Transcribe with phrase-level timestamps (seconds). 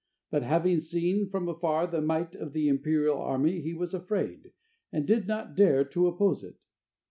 [0.31, 4.51] But having seen from afar the might of the imperial army, he was afraid,
[4.91, 6.55] and did not dare to oppose it.